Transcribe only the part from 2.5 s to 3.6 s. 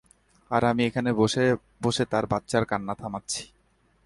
কান্না থামাচ্ছি!